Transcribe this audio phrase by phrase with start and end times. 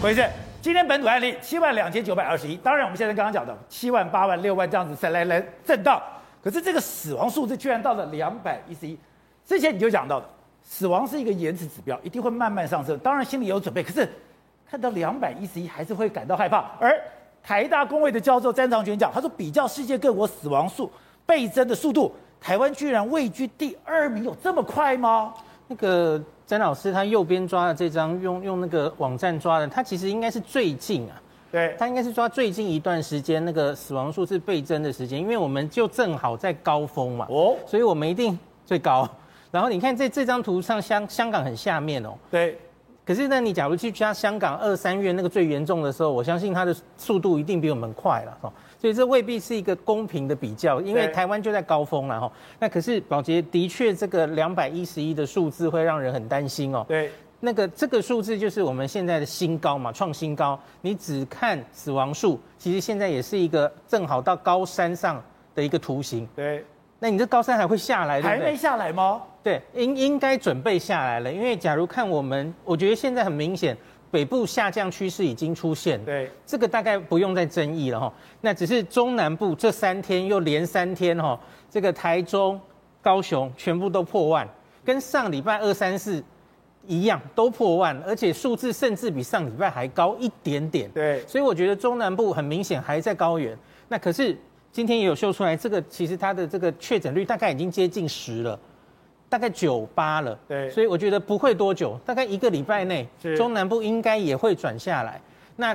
[0.00, 0.26] 回事？
[0.62, 2.56] 今天本土案例七万两千九百二十一。
[2.56, 6.02] 当然，我们现在刚刚讲的七万、八万、六万这样子再来来震荡，
[6.42, 8.98] 可是这个死亡数字居然到了两百一十一。
[9.44, 10.26] 之前你就讲到的，
[10.62, 12.98] 死亡是一个延迟指标，一定会慢慢上升。
[13.00, 14.08] 当然心里有准备，可是
[14.70, 16.70] 看到两百一十一还是会感到害怕。
[16.80, 16.98] 而
[17.42, 20.90] 台大工位的教授詹长权讲，他说比较世界各国死亡数
[21.26, 22.10] 倍增的速度，
[22.40, 25.34] 台湾居然位居第二名，有这么快吗？
[25.68, 26.18] 那个。
[26.50, 31.14] 詹老师，他右边抓的这张用用那个网站抓的，他其实应该是最近啊，
[31.52, 39.08] 对，他应该是抓最近一段时间那个死亡数字倍增的时间，因为我们就正好在高峰嘛，哦，所以我们一定最高。
[39.52, 42.58] 然后你看在这张图上，香香港很下面哦，对。
[43.10, 48.52] 可是呢，你假如去加香港二三月那个最严重的时候，我相信它的速度一定比我们快了，哈。
[48.78, 52.32] 所以这未必是一个公平的比较，因为台湾就在高峰了，哈。
[52.60, 56.84] 那可是保洁的确这个两百一十一的数字会让人很担心哦。
[56.86, 57.10] 对，
[57.40, 60.56] 那个这个数字就是我们现在的新高嘛，创新高。
[60.80, 65.20] 你只看死亡数，其实现在也是一个正好到高山上
[65.52, 66.28] 的一个图形。
[66.36, 66.64] 对。
[67.00, 68.20] 那你这高山还会下来？
[68.20, 68.38] 对不对？
[68.38, 69.20] 还没下来吗？
[69.42, 71.32] 对，应应该准备下来了。
[71.32, 73.76] 因为假如看我们，我觉得现在很明显，
[74.10, 76.02] 北部下降趋势已经出现。
[76.04, 78.12] 对，这个大概不用再争议了哈。
[78.40, 82.60] 那只是中南部这三天又连三天哈，这个台中、
[83.00, 84.48] 高雄全部都破万，
[84.84, 86.22] 跟上礼拜二三四
[86.86, 90.90] 一样都破万，而且数字甚至比上礼拜还高一点点。
[90.90, 93.56] 对，所以我觉得中南部很明显还在高原。
[93.88, 94.36] 那可是。
[94.72, 98.56] 今天也有秀出来，这个其实它的这个确诊率大概已经接近十了，
[99.30, 100.38] 大概九八了。
[100.46, 105.18] 对，所以我觉得不会多久，大概一个礼拜内，中南部应该也会转下来。
[105.56, 105.74] 那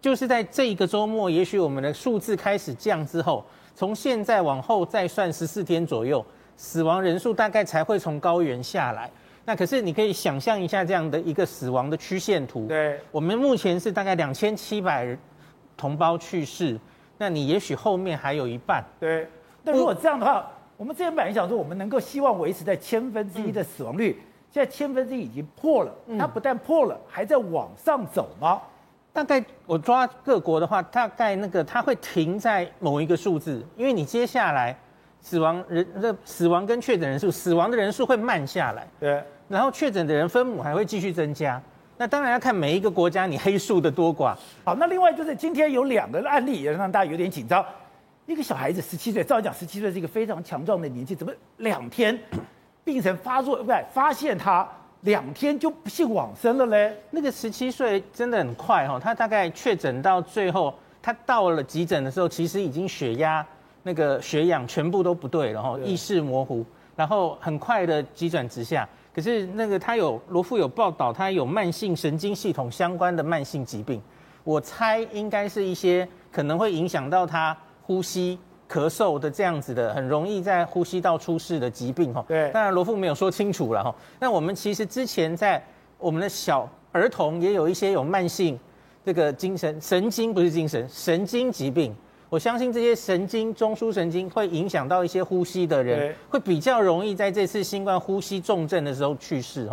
[0.00, 6.24] 就是在这一个周末，也许我们的数字开始降之后，从现在往后再算十四天左右，
[6.56, 9.10] 死亡人数大概才会从高原下来。
[9.44, 12.66] 那可是你可以想象一下这样的一个死亡的曲线图。
[12.68, 15.18] 对，我们目前是大概两千七百
[15.76, 16.78] 同胞去世。
[17.18, 19.28] 那你也许后面还有一半，对。
[19.62, 20.50] 那如果这样的话，
[20.82, 25.94] 我们之前本来想说，我们能够希望维持在千分之一的死亡率，嗯、现在千分之一已经破了。
[26.18, 28.60] 它不但破了，还在往上走吗？
[29.12, 34.76] 大概我抓各国的话，大概那个它会停在某一个数字，因为你接下来
[35.20, 39.22] 死亡人的死亡跟确诊人数，死亡的人数会慢下来，对。
[39.46, 41.62] 然后确诊的人分母还会继续增加。
[41.96, 44.34] 那当然要看每一个国家你黑数的多寡。
[44.64, 47.64] 好，那另外就是今天有两个案例也让大家有点紧张。
[48.26, 52.18] 一个小孩子十七岁，照理讲十七岁是一个非常强壮的年纪，怎么两天
[52.84, 54.66] 病程发作不对，发现他
[55.02, 56.96] 两天就不幸往生了嘞？
[57.10, 60.72] 那个十七岁真的很快哈，他大概确诊到最后，
[61.02, 63.44] 他到了急诊的时候，其实已经血压、
[63.82, 68.88] 那个血氧全部都不对了哈，意识模糊，然后很快的急转直下。
[69.12, 74.00] 可是那个他有罗富有报道，他有慢性神经系统相关的慢性疾病，
[74.44, 78.38] 我猜应该是一些可能会影响到他呼吸、
[78.70, 82.24] 咳嗽的这样子的，很容易在呼吸道出事的疾病哈。
[82.26, 83.94] 对，当然罗富没有说清楚了哈。
[84.18, 85.62] 那我们其实之前在
[85.98, 88.58] 我们的小儿童也有一些有慢性
[89.04, 91.94] 这个精神神经不是精神神经疾病。
[92.28, 99.68] 我相信这些神经中枢神经会影响到一些呼吸的人，会比较容易在这次新冠呼吸重症的时候去世。